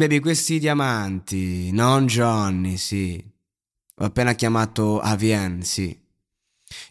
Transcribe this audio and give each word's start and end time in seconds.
Baby, 0.00 0.18
questi 0.20 0.58
diamanti, 0.58 1.70
non 1.72 2.06
Johnny, 2.06 2.78
sì. 2.78 3.22
Ho 3.96 4.04
appena 4.06 4.32
chiamato 4.32 4.98
Avien, 4.98 5.62
sì. 5.62 5.94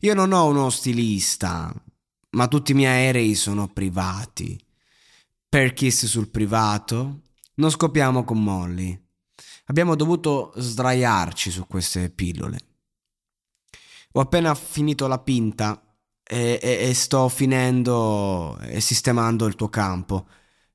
Io 0.01 0.13
non 0.13 0.31
ho 0.31 0.45
uno 0.45 0.69
stilista, 0.69 1.73
ma 2.29 2.47
tutti 2.47 2.71
i 2.71 2.75
miei 2.75 3.05
aerei 3.05 3.33
sono 3.33 3.67
privati. 3.67 4.63
Per 5.49 5.73
Kiss 5.73 6.05
sul 6.05 6.29
privato, 6.29 7.21
non 7.55 7.71
scopiamo 7.71 8.23
con 8.23 8.43
Molly. 8.43 9.07
Abbiamo 9.65 9.95
dovuto 9.95 10.53
sdraiarci 10.55 11.49
su 11.49 11.65
queste 11.65 12.11
pillole. 12.11 12.59
Ho 14.11 14.19
appena 14.19 14.53
finito 14.53 15.07
la 15.07 15.17
pinta 15.17 15.81
e, 16.23 16.59
e, 16.61 16.89
e 16.89 16.93
sto 16.93 17.27
finendo 17.27 18.59
e 18.59 18.79
sistemando 18.79 19.47
il 19.47 19.55
tuo 19.55 19.69
campo. 19.69 20.27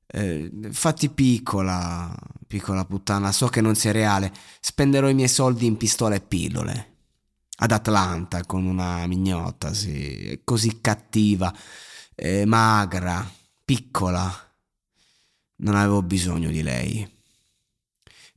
Eh, 0.07 0.51
fatti 0.71 1.09
piccola, 1.09 2.15
piccola 2.47 2.85
puttana, 2.85 3.31
so 3.31 3.47
che 3.47 3.61
non 3.61 3.75
sei 3.75 3.91
reale. 3.91 4.31
Spenderò 4.59 5.09
i 5.09 5.13
miei 5.13 5.27
soldi 5.27 5.65
in 5.65 5.77
pistole 5.77 6.17
e 6.17 6.21
pillole. 6.21 6.93
Ad 7.57 7.71
Atlanta 7.71 8.43
con 8.45 8.65
una 8.65 9.05
mignotta, 9.07 9.73
sì, 9.73 10.41
così 10.43 10.81
cattiva, 10.81 11.53
eh, 12.15 12.45
magra, 12.45 13.29
piccola. 13.63 14.31
Non 15.57 15.75
avevo 15.75 16.01
bisogno 16.01 16.49
di 16.49 16.61
lei. 16.61 17.13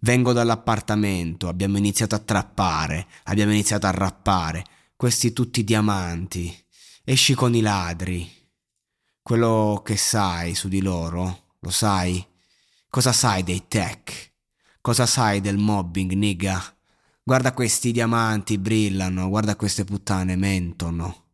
Vengo 0.01 0.33
dall'appartamento, 0.33 1.49
abbiamo 1.49 1.77
iniziato 1.77 2.15
a 2.15 2.21
trappare, 2.21 3.09
abbiamo 3.25 3.53
iniziato 3.53 3.87
a 3.87 3.91
rappare. 3.91 4.65
Questi 4.95 5.33
tutti 5.33 5.65
diamanti. 5.65 6.57
Esci 7.05 7.35
con 7.35 7.55
i 7.55 7.61
ladri. 7.61 8.31
Quello 9.23 9.83
che 9.85 9.97
sai 9.97 10.55
su 10.55 10.69
di 10.69 10.81
loro 10.81 11.48
lo 11.61 11.71
sai? 11.71 12.25
Cosa 12.89 13.13
sai 13.13 13.43
dei 13.43 13.67
tech? 13.69 14.33
Cosa 14.81 15.07
sai 15.07 15.41
del 15.41 15.59
mobbing, 15.59 16.13
nigga? 16.13 16.63
Guarda 17.23 17.53
questi 17.53 17.93
diamanti 17.93 18.57
brillano, 18.59 19.29
guarda 19.29 19.57
queste 19.57 19.85
puttane 19.85 20.37
mentono. 20.37 21.25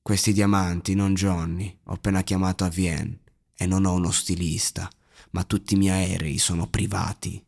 Questi 0.00 0.32
diamanti, 0.32 0.94
non 0.94 1.14
Johnny, 1.14 1.80
ho 1.84 1.94
appena 1.94 2.22
chiamato 2.22 2.64
a 2.64 2.68
Vienne 2.68 3.20
e 3.54 3.66
non 3.66 3.84
ho 3.84 3.94
uno 3.94 4.10
stilista, 4.10 4.88
ma 5.30 5.44
tutti 5.44 5.74
i 5.74 5.76
miei 5.76 6.10
aerei 6.12 6.38
sono 6.38 6.68
privati. 6.68 7.44